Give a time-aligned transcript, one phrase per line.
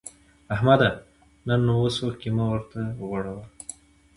[0.53, 0.89] احمده!
[1.45, 3.43] ته نو اوس اوښکی مه ورته غوړوه.